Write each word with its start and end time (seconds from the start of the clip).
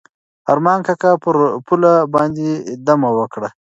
ارمان 0.51 0.79
کاکا 0.87 1.11
پر 1.23 1.35
پوله 1.65 1.93
باندې 2.13 2.47
دمه 2.85 3.09
وکړه. 3.17 3.49